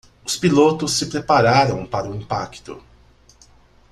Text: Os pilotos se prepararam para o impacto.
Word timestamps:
Os 0.25 0.35
pilotos 0.35 0.93
se 0.95 1.05
prepararam 1.05 1.85
para 1.85 2.09
o 2.09 2.15
impacto. 2.15 2.83